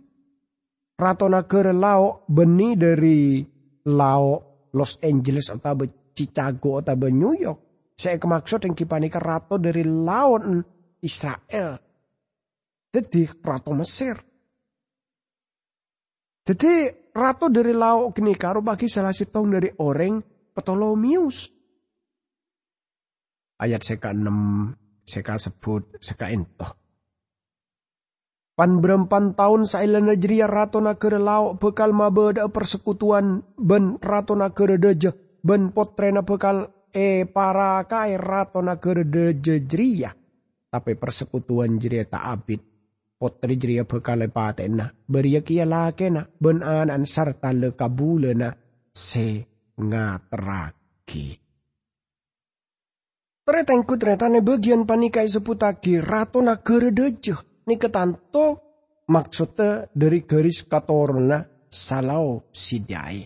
Ratu 0.99 1.31
nagara 1.31 1.71
lao 1.71 2.27
beni 2.27 2.75
dari 2.75 3.39
lao 3.87 4.43
Los 4.75 4.99
Angeles 4.99 5.47
atau 5.47 5.87
Chicago 6.11 6.83
atau 6.83 7.07
New 7.07 7.39
York. 7.39 7.95
Saya 7.95 8.19
kemaksud 8.19 8.67
yang 8.67 8.75
kipanika 8.75 9.17
ratu 9.17 9.57
dari 9.57 9.81
laut 9.81 10.43
Israel 11.01 11.86
jadi 12.97 13.29
ratu 13.45 13.77
Mesir. 13.77 14.17
Jadi 16.47 16.73
ratu 17.13 17.51
dari 17.53 17.75
lauk 17.75 18.17
kini 18.17 18.33
karo 18.33 18.65
bagi 18.65 18.89
salah 18.89 19.13
sitong 19.13 19.45
dari 19.53 19.69
orang 19.77 20.17
Ptolomius. 20.55 21.53
Ayat 23.61 23.85
seka 23.85 24.13
6 24.13 25.05
seka 25.05 25.37
sebut 25.37 26.01
seka 26.01 26.33
entoh. 26.33 26.71
Pan 28.57 28.81
berempan 28.81 29.37
tahun 29.37 29.69
saila 29.69 30.01
negeri 30.01 30.41
ratu 30.41 30.81
negara 30.81 31.21
lauk 31.21 31.61
bekal 31.61 31.93
mabeda 31.93 32.49
persekutuan 32.49 33.45
ben 33.53 34.01
ratu 34.01 34.33
negara 34.33 34.81
deje 34.81 35.13
ben 35.45 35.69
potrena 35.69 36.25
bekal 36.25 36.65
e 36.89 37.29
para 37.29 37.85
kai 37.85 38.17
ratu 38.17 38.65
negara 38.65 39.05
deje 39.05 39.61
jeria. 39.61 40.09
Tapi 40.67 40.97
persekutuan 40.97 41.77
jeria 41.77 42.03
tak 42.09 42.23
abid 42.23 42.66
potri 43.17 43.57
jria 43.57 43.83
bekale 43.83 44.29
patena 44.29 44.85
beria 45.09 45.41
kia 45.41 45.65
lakena 45.65 46.21
ben 46.37 46.61
anan 46.61 47.03
sarta 47.09 47.49
le 47.51 47.73
kabulena 47.73 48.53
se 48.93 49.45
ngatraki. 49.77 51.27
Teretengku 53.47 53.95
teretane 53.95 54.43
bagian 54.43 54.83
panikai 54.83 55.29
seputaki 55.29 56.03
rato 56.03 56.43
na 56.43 56.59
geredejo. 56.59 57.63
Ni 57.67 57.75
ketanto 57.75 58.45
maksudnya 59.07 59.87
dari 59.91 60.23
garis 60.23 60.67
katorna 60.67 61.43
salau 61.67 62.43
sidai. 62.51 63.23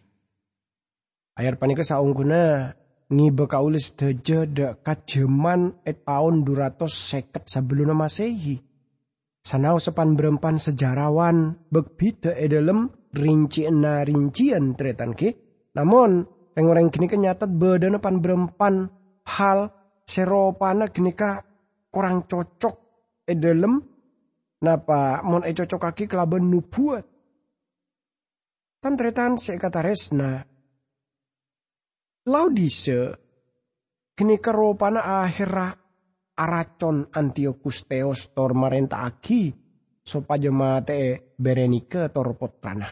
Ayar 1.37 1.57
panika 1.57 1.81
saungguna 1.81 2.69
ngibe 3.09 3.49
kaulis 3.49 3.97
deje 3.97 4.45
de 4.45 4.77
kajeman 4.85 5.81
e 5.81 5.93
tahun 5.93 6.45
200 6.45 6.85
seket 6.85 7.43
sebelum 7.49 7.97
masehi 7.97 8.70
Sanau 9.41 9.81
sepan 9.81 10.13
berempan 10.13 10.61
sejarawan 10.61 11.57
begbida 11.73 12.37
e 12.37 12.45
dalam 12.45 12.85
rincian 13.09 13.81
rincian 13.81 14.77
tretan 14.77 15.17
ke. 15.17 15.33
Namun, 15.73 16.21
orang 16.55 16.93
kini 16.93 17.09
kenyatat 17.09 17.49
badan 17.49 17.97
pan 17.97 18.21
berempan 18.21 18.85
hal 19.25 19.73
seropana 20.05 20.93
kini 20.93 21.17
ka 21.17 21.41
kurang 21.89 22.29
cocok 22.29 22.75
e 23.25 23.33
dalam 23.33 23.81
napa 24.61 25.25
mon 25.25 25.41
e 25.41 25.51
cocok 25.57 25.79
kaki 25.89 26.05
kelaban 26.05 26.45
nubuat. 26.45 27.05
Tan 28.81 28.93
tretan 28.93 29.41
se 29.41 29.57
kata 29.57 29.81
resna. 29.81 30.41
Laudise 32.29 33.17
kini 34.13 34.37
keropana 34.37 35.25
akhirah 35.25 35.80
aracon 36.37 37.07
Antiochus 37.11 37.83
Theos 37.87 38.31
tor 38.35 38.53
marenta 38.53 39.03
aki 39.03 39.51
sopa 40.01 40.37
jemate 40.37 41.33
berenike 41.37 42.09
tor 42.13 42.35
potrana. 42.37 42.87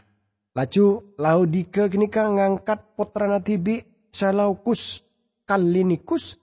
Laju 0.50 1.16
laudike 1.18 1.86
kenika 1.86 2.26
ngangkat 2.26 2.98
potrana 2.98 3.38
tibi 3.38 3.80
salaukus 4.10 5.02
kalinikus 5.46 6.38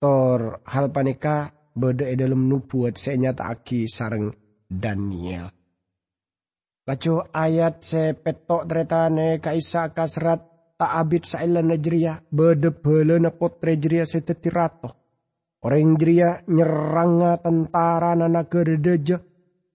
tor 0.00 0.64
hal 0.64 0.88
panika 0.88 1.52
beda 1.74 2.08
e 2.08 2.14
dalam 2.16 2.48
nubuat 2.48 2.96
senyata 2.96 3.50
aki 3.50 3.84
sareng 3.88 4.32
Daniel. 4.64 5.52
Lacu 6.84 7.16
ayat 7.32 7.80
se 7.80 8.12
petok 8.12 8.68
tretane 8.68 9.40
kaisa 9.40 9.88
kasrat 9.96 10.40
tak 10.76 10.92
abit 11.00 11.24
sailan 11.24 11.72
najria 11.72 12.20
bede 12.28 12.76
bele 12.76 13.16
na 13.16 13.32
potre 13.32 13.80
jria 13.80 14.04
se 14.04 14.20
tetirato. 14.20 15.03
Orang 15.64 15.96
jria 15.96 16.44
nyeranga 16.44 17.40
tentara 17.40 18.12
na 18.12 18.28
negara 18.28 18.76
deja, 18.76 19.16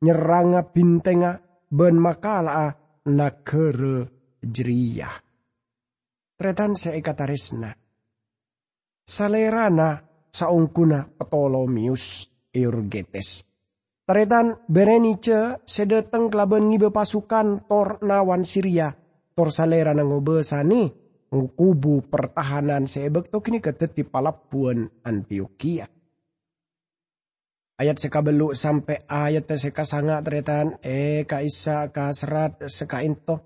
nyeranga 0.05 0.61
bintenga 0.69 1.41
ben 1.73 1.97
makala 1.97 2.69
negara 3.09 4.05
jria. 4.45 5.09
Tretan 6.37 6.77
se 6.77 6.93
ikatarisna. 6.93 7.73
Salerana 9.09 9.97
saungkuna 10.29 11.17
Ptolomius 11.17 12.29
Eurgetes 12.53 13.49
Taretan 14.05 14.65
Berenice 14.69 15.65
sedeteng 15.65 16.29
kelaban 16.29 16.69
ngibe 16.69 16.93
pasukan 16.93 17.65
tor 17.69 18.01
nawan 18.05 18.45
Syria 18.45 18.93
tor 19.33 19.49
salera 19.49 19.93
nang 19.93 20.13
ngukubu 21.29 22.09
pertahanan 22.09 22.89
sebek 22.89 23.29
tok 23.29 23.45
kini 23.45 23.61
keteti 23.61 24.01
palapuan 24.01 24.89
Antioquia. 25.05 25.85
Ayat 27.79 27.95
sekabelu 27.95 28.51
sampai 28.51 29.07
ayat 29.07 29.47
seka 29.55 29.87
sangat 29.87 30.27
teretan 30.27 30.75
e 30.83 31.23
kaisa 31.23 31.87
ka 31.95 32.11
serat 32.11 32.59
seka 32.67 32.99
into. 33.07 33.39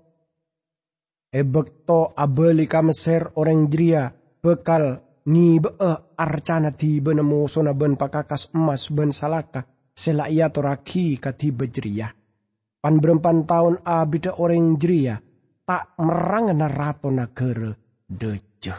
Ebek 1.30 1.86
to 1.86 2.10
abeli 2.18 2.66
ka 2.66 2.82
Mesir 2.82 3.30
orang 3.38 3.70
jria 3.70 4.10
bekal 4.42 4.98
ngibe 5.22 5.78
arcana 6.18 6.74
tiba 6.74 7.14
nemu 7.14 7.46
sona 7.46 7.74
ben 7.78 7.94
pakakas 7.94 8.50
emas 8.54 8.90
ben 8.90 9.14
salaka 9.14 9.66
sela 9.94 10.26
ia 10.26 10.50
toraki 10.50 11.22
kati 11.22 11.54
bejriya. 11.54 12.10
Pan 12.82 12.98
berempan 12.98 13.46
tahun 13.46 13.86
abida 13.86 14.34
orang 14.34 14.74
jeria 14.82 15.22
tak 15.64 15.96
merang 16.00 16.52
na 16.52 16.68
rato 16.68 17.08
negara 17.08 17.72
deje. 18.04 18.74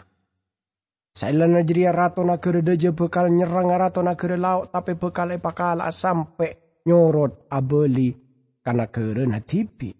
Sailan 1.16 1.58
jeria 1.66 1.90
rato 1.90 2.22
negara 2.22 2.62
deje 2.62 2.94
bekal 2.94 3.30
nyerang 3.34 3.74
rato 3.74 4.00
negara 4.00 4.38
laut 4.38 4.70
tapi 4.70 4.94
bekal 4.94 5.34
epakala 5.34 5.90
sampai 5.90 6.82
nyorot 6.86 7.50
abeli 7.50 8.14
karena 8.62 8.86
kere 8.90 9.26
na 9.26 9.42
tipi. 9.42 9.90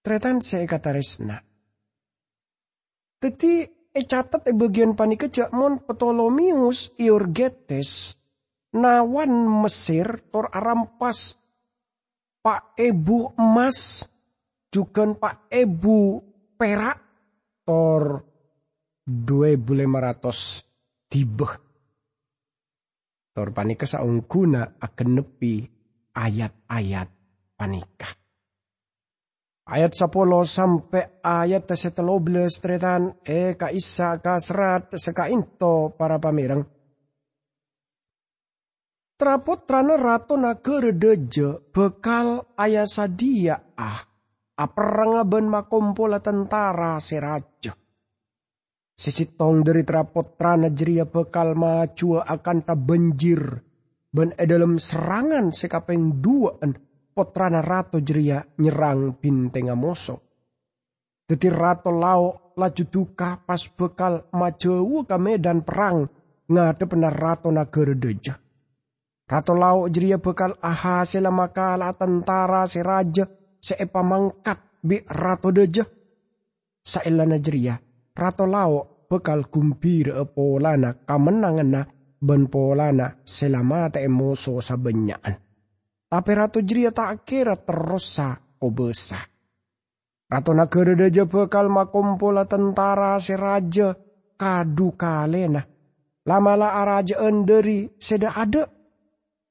Tretan 0.00 0.40
saya 0.40 0.64
kata 0.64 0.90
resna. 0.92 1.36
Teti 3.18 3.66
e 3.92 4.00
catat 4.06 4.46
e 4.46 4.52
bagian 4.54 4.94
panik 4.94 5.26
kejak 5.26 5.50
mon 5.50 5.82
Ptolomius 5.82 6.94
Iorgetes 6.96 8.14
nawan 8.78 9.48
Mesir 9.64 10.30
tor 10.30 10.52
arampas 10.54 11.34
Pak 12.38 12.78
Ebu 12.78 13.34
emas 13.34 14.06
juga 14.68 15.08
Pak 15.16 15.48
Ebu 15.48 16.20
perak 16.56 16.98
tor 17.64 18.20
2500 19.08 21.08
tiba 21.08 21.48
tor 23.32 23.48
panika 23.54 23.86
saungkuna 23.86 24.82
akan 24.82 25.08
nepi 25.14 25.62
ayat-ayat 26.10 27.08
panika. 27.54 28.10
Ayat 29.68 29.92
10 29.92 30.08
sampai 30.48 31.20
ayat 31.20 31.68
13 31.68 32.00
tretan 32.56 33.20
e 33.20 33.52
kaisa 33.52 34.16
kasrat 34.16 34.96
sekainto 34.96 35.92
para 35.92 36.16
pamirang 36.16 36.64
Traputrana 39.18 40.00
rato 40.00 40.40
nagara 40.40 40.94
deje 40.94 41.68
bekal 41.74 42.48
ayah 42.56 42.88
sadia 42.88 43.60
ah. 43.76 44.07
Aperanga 44.58 45.22
ben 45.22 45.46
makompola 45.46 46.18
tentara 46.18 46.98
seraja. 46.98 47.70
Sisitong 48.98 49.62
dari 49.62 49.86
traputrana 49.86 50.74
jeria 50.74 51.06
bekal 51.06 51.54
maju 51.54 52.18
akan 52.18 52.58
ta 52.66 52.74
benjir. 52.74 53.62
Ben 54.10 54.34
dalam 54.34 54.82
serangan 54.82 55.54
sekapeng 55.54 56.18
duaan 56.18 56.74
potrana 57.14 57.62
rato 57.62 58.02
jeria 58.02 58.42
nyerang 58.58 59.14
binteng 59.22 59.70
amoso. 59.70 60.26
Deti 61.22 61.46
rato 61.46 61.94
lau 61.94 62.50
laju 62.58 62.84
duka 62.90 63.38
pas 63.38 63.62
bekal 63.70 64.26
maju 64.34 65.06
ke 65.06 65.16
medan 65.22 65.62
perang 65.62 66.02
ngadep 66.50 66.90
rato 66.98 67.54
nagara 67.54 67.94
deje 67.94 68.34
Rato 69.28 69.52
lau 69.54 69.86
jeria 69.86 70.18
bekal 70.18 70.58
aha 70.58 71.06
sela 71.06 71.30
makala 71.30 71.94
tentara 71.94 72.66
si 72.66 72.82
raja 72.82 73.37
seepa 73.58 74.00
mangkat 74.02 74.58
bi 74.82 75.02
rato 75.04 75.50
deja. 75.52 75.84
Saela 76.82 77.28
jeria 77.36 77.76
rato 78.16 78.48
lau 78.48 79.06
bekal 79.06 79.46
kumpir 79.52 80.10
polana 80.32 80.96
kamenangan 81.04 81.68
na 81.68 81.82
ben 82.18 82.48
polana 82.48 83.20
selamata 83.22 84.00
emoso 84.00 84.58
sabenyaan. 84.64 85.36
Tapi 86.08 86.30
rato 86.32 86.64
jeria 86.64 86.90
tak 86.90 87.28
kira 87.28 87.54
terosa 87.60 88.40
obesa. 88.64 89.20
Rato 90.28 90.52
negara 90.56 90.96
deja 90.96 91.28
bekal 91.28 91.68
makompola 91.68 92.48
tentara 92.48 93.20
si 93.20 93.36
raja 93.36 93.92
kadu 94.36 94.96
kalena. 94.96 95.60
Lamala 96.28 96.76
araja 96.76 97.24
enderi 97.24 97.88
seda 97.96 98.36
ada 98.36 98.68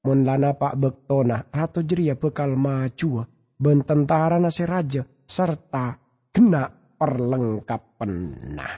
mun 0.06 0.24
lana 0.24 0.54
pak 0.54 0.78
bektona 0.78 1.41
rato 1.50 1.82
jeria 1.82 2.13
bekal 2.13 2.54
maju 2.54 3.26
ben 3.58 3.82
tentara 3.82 4.38
nasi 4.38 4.63
raja 4.63 5.02
serta 5.26 5.98
kena 6.30 6.70
perlengkapan 6.98 8.12
nah. 8.54 8.78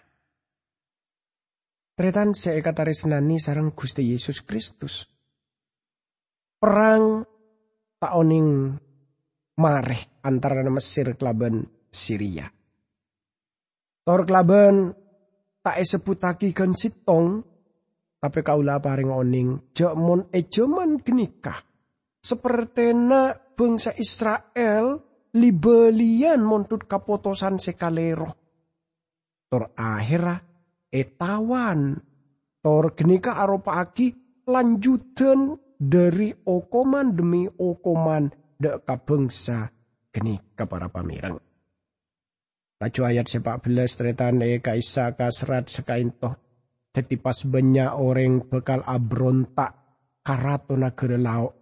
Tretan 2.00 2.32
seekataris 2.32 3.12
nani 3.12 3.44
sarang 3.44 3.76
Gusti 3.76 4.08
Yesus 4.08 4.40
Kristus. 4.48 5.04
Perang 6.56 7.28
tak 8.00 8.16
oning 8.16 8.72
mareh 9.60 10.24
antara 10.24 10.64
Mesir 10.72 11.20
kelaban 11.20 11.68
Syria. 11.92 12.48
Tor 14.08 14.24
kelaban 14.24 14.96
tak 15.60 15.76
eseputaki 15.76 16.56
kan 16.56 16.72
sitong 16.72 17.44
tapi 18.20 18.40
kaulah 18.44 18.80
paring 18.80 19.12
oning 19.12 19.76
jamon 19.76 20.32
e 20.32 20.48
jaman 20.48 21.04
genikah. 21.04 21.60
Seperti 22.20 22.96
na 22.96 23.32
bangsa 23.60 23.92
Israel 24.00 24.96
libelian 25.36 26.40
montut 26.40 26.88
kapotosan 26.88 27.60
sekalero. 27.60 28.32
Tor 29.52 29.76
akhirah 29.76 30.40
etawan 30.88 32.00
tor 32.64 32.96
genika 32.96 33.36
aropa 33.36 33.84
aki 33.84 34.40
lanjutan 34.48 35.60
dari 35.76 36.32
okoman 36.32 37.12
demi 37.12 37.44
okoman 37.52 38.32
dek 38.56 38.88
bangsa 39.04 39.68
genika 40.08 40.64
para 40.64 40.88
pamirang. 40.88 41.36
Laju 42.80 43.02
ayat 43.04 43.28
sepak 43.28 43.68
belas 43.68 44.00
tretan 44.00 44.40
e 44.40 44.64
kaisa 44.64 45.12
kasrat 45.20 45.68
sekaintoh 45.68 46.32
jadi 46.96 47.16
pas 47.22 47.38
banyak 47.44 47.92
orang 47.92 48.42
bekal 48.48 48.82
abrontak 48.88 50.00
karato 50.26 50.74
negara 50.80 51.20
laut. 51.20 51.59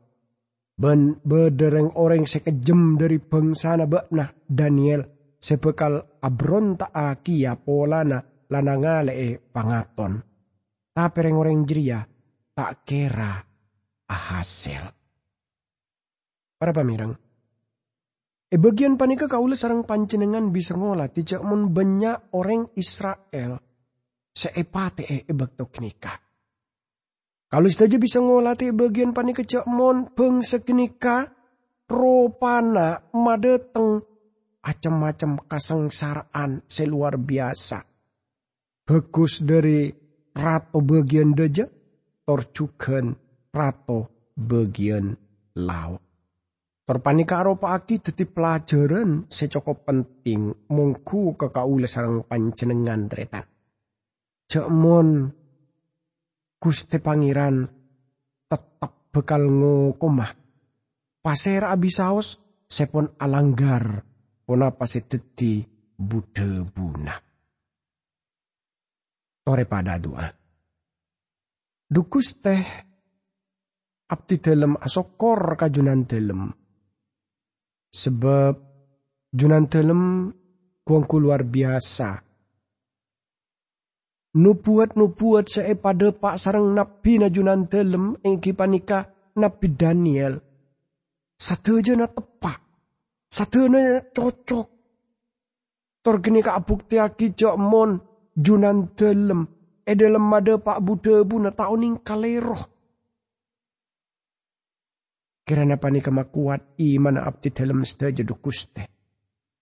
Ben 0.77 1.17
bedereng 1.25 1.97
orang 1.97 2.29
sekejem 2.29 3.01
dari 3.01 3.17
bangsa 3.17 3.73
na 3.73 3.89
bakna 3.89 4.29
Daniel 4.45 5.33
sebekal 5.41 6.21
abrontak 6.21 6.93
aki 6.93 7.49
ya 7.49 7.57
polana 7.57 8.21
lanangale 8.53 9.17
e 9.17 9.41
pangaton. 9.41 10.21
Tapi 10.93 11.29
orang 11.33 11.65
jeria 11.65 12.05
tak 12.53 12.85
kira 12.85 13.41
hasil. 14.05 14.83
Para 16.57 16.73
pamirang, 16.73 17.13
E 18.47 18.55
bagian 18.55 18.95
panika 18.95 19.27
kaula 19.27 19.59
sarang 19.59 19.83
pancenengan 19.83 20.55
bisa 20.55 20.71
ngolah 20.71 21.11
tidak 21.11 21.43
mun 21.43 21.75
banyak 21.75 22.31
orang 22.31 22.71
Israel 22.79 23.59
seepate 24.31 25.03
e 25.03 25.17
ebak 25.27 25.59
nikah. 25.83 26.26
Kalau 27.47 27.71
saja 27.71 27.95
bisa 27.95 28.19
ngolati 28.19 28.75
bagian 28.75 29.15
pani 29.15 29.31
kecak 29.31 29.63
mon 29.71 30.11
peng 30.11 30.43
sekenika 30.43 31.31
ropana 31.87 33.07
madeteng 33.15 34.03
acem-macem 34.67 35.39
kasengsaraan 35.47 36.67
seluar 36.67 37.15
biasa. 37.15 37.87
Bagus 38.83 39.39
dari 39.39 39.87
rato 40.35 40.79
bagian 40.83 41.31
deja 41.31 41.63
torcukan 42.27 43.15
rato 43.55 43.99
bagian 44.35 45.15
laut. 45.63 46.03
Terpanika 46.87 47.43
aropa 47.43 47.75
aki 47.75 47.99
teti 47.99 48.23
pelajaran 48.23 49.27
secokop 49.27 49.87
penting 49.87 50.67
mungku 50.71 51.35
ke 51.39 51.51
kaula 51.51 51.87
sarang 51.87 52.23
pancenengan 52.23 53.11
tretan. 53.11 53.43
Cekmon 54.47 55.07
Gusti 56.57 56.97
Pangeran 56.97 57.69
tetap 58.49 59.13
bekal 59.13 59.45
ngokomah. 59.45 60.33
Pasir 61.21 61.61
abisaos 61.67 62.41
sepon 62.65 63.13
alanggar 63.21 64.01
pona 64.41 64.73
paseteti 64.73 65.61
bude 65.93 66.65
buna. 66.73 67.13
Tore 69.45 69.65
pada 69.69 69.95
doa. 70.01 70.27
Dukus 71.87 72.35
teh 72.43 72.63
abdi 74.11 74.35
dalam 74.43 74.75
asokor 74.81 75.55
kajunan 75.55 76.03
dalam. 76.03 76.51
Sebab 77.87 78.53
junan 79.31 79.65
dalam 79.71 80.31
kuangku 80.83 81.21
luar 81.21 81.47
biasa 81.47 82.26
nubuat-nubuat 84.37 85.49
saya 85.49 85.73
pada 85.73 86.13
pak 86.13 86.37
sarang 86.37 86.77
nabi 86.77 87.17
najunan 87.17 87.65
dalam 87.65 88.13
engki 88.21 88.53
panika 88.53 89.09
nabi 89.33 89.73
Daniel. 89.73 90.37
Satu 91.37 91.81
aja 91.81 91.93
na 91.97 92.05
tepak. 92.05 92.61
Satu 93.29 93.65
na 93.69 94.01
cocok. 94.01 94.67
Torgini 96.01 96.39
ka 96.45 96.61
bukti 96.61 97.01
aki 97.01 97.33
jok 97.33 97.57
mon 97.57 97.97
junan 98.33 98.93
dalam. 98.93 99.45
E 99.87 99.93
dalam 99.95 100.23
mada 100.23 100.59
pak 100.59 100.83
Buddha 100.83 101.23
bu 101.23 101.37
na 101.39 101.51
tauning 101.53 102.01
kaleroh. 102.01 102.63
Kirana 105.47 105.79
panika 105.79 106.11
makuat 106.11 106.75
iman 106.75 107.21
abdi 107.21 107.55
dalam 107.55 107.87
sedaja 107.87 108.25
dukuste. 108.25 108.83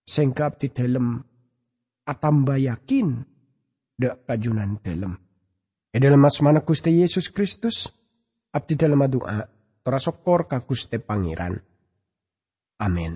Sehingga 0.02 0.50
abdi 0.50 0.74
dalam 0.74 1.22
atamba 2.10 2.58
yakin 2.58 3.35
dak 3.96 4.28
kajunan 4.28 4.78
dalam. 4.84 5.16
E 5.90 5.98
dalam 5.98 6.28
asmana 6.28 6.62
Gusti 6.62 6.92
Yesus 6.92 7.32
Kristus, 7.32 7.88
abdi 8.52 8.76
dalam 8.76 9.00
doa, 9.08 9.48
terasokor 9.80 10.52
ka 10.52 10.60
Gusti 10.60 11.00
Pangeran. 11.00 11.56
Amin. 12.84 13.16